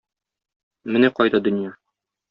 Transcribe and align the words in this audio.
Менә 0.95 1.13
кайда 1.21 1.45
дөнья! 1.49 1.79